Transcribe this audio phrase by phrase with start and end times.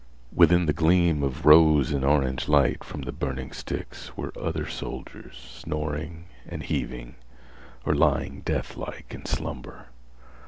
[0.33, 5.37] Within the gleam of rose and orange light from the burning sticks were other soldiers,
[5.61, 7.17] snoring and heaving,
[7.85, 9.89] or lying deathlike in slumber.